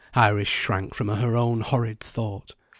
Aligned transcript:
Iris 0.15 0.47
shrank 0.47 0.95
from 0.95 1.09
her 1.09 1.37
own 1.37 1.61
horrid 1.61 1.99
thought. 1.99 2.55